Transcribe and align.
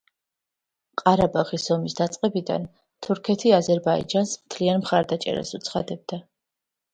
ყარაბაღის 1.01 1.65
ომის 1.75 1.95
დაწყებიდან 1.99 2.65
თურქეთი 3.09 3.53
აზერბაიჯანს 3.59 4.33
მთლიან 4.41 4.83
მხარდაჭერას 4.87 5.55
უცხადებდა. 5.61 6.21